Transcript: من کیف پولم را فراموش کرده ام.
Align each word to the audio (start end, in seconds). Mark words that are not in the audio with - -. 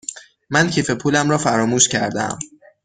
من 0.49 0.69
کیف 0.69 0.91
پولم 0.91 1.29
را 1.29 1.37
فراموش 1.37 1.89
کرده 1.89 2.21
ام. 2.21 2.39